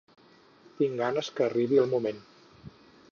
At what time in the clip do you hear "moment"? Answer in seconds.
1.95-2.25